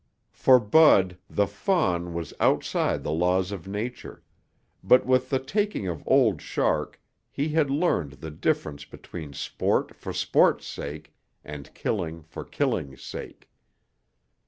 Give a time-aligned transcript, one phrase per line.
[0.31, 4.23] For Bud the fawn was outside the laws of nature,
[4.83, 10.11] but with the taking of Old Shark he had learned the difference between sport for
[10.11, 13.47] sport's sake and killing for killing's sake.